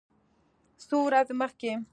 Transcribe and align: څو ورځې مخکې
څو 0.87 0.97
ورځې 1.07 1.33
مخکې 1.41 1.71